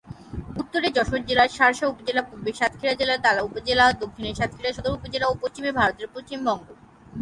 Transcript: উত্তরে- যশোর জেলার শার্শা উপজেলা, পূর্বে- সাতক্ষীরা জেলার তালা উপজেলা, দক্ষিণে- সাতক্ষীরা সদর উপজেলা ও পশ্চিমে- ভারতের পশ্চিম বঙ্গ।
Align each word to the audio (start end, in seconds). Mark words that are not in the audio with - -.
উত্তরে- 0.57 0.91
যশোর 0.91 1.25
জেলার 1.25 1.49
শার্শা 1.49 1.87
উপজেলা, 1.87 2.21
পূর্বে- 2.21 2.53
সাতক্ষীরা 2.53 2.93
জেলার 2.93 3.19
তালা 3.23 3.41
উপজেলা, 3.41 3.93
দক্ষিণে- 3.93 4.35
সাতক্ষীরা 4.35 4.73
সদর 4.73 4.93
উপজেলা 4.93 5.27
ও 5.27 5.33
পশ্চিমে- 5.33 5.73
ভারতের 5.73 6.07
পশ্চিম 6.13 6.45
বঙ্গ। 6.45 6.65